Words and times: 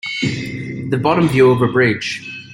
The 0.23 0.99
bottom 0.99 1.29
view 1.29 1.51
of 1.51 1.61
a 1.61 1.67
bridge. 1.67 2.27